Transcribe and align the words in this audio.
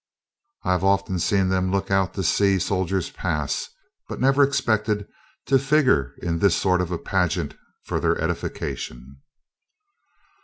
I've 0.63 0.83
often 0.83 1.19
seen 1.19 1.49
them 1.49 1.69
look 1.71 1.91
out 1.91 2.15
to 2.15 2.23
see 2.23 2.57
soldiers 2.57 3.11
pass, 3.11 3.69
but 4.09 4.19
never 4.19 4.41
expected 4.41 5.07
to 5.45 5.59
figure 5.59 6.15
in 6.23 6.39
this 6.39 6.55
sort 6.55 6.81
of 6.81 6.89
a 6.89 6.97
pageant 6.97 7.55
for 7.83 7.99
their 7.99 8.19
edification. 8.19 9.21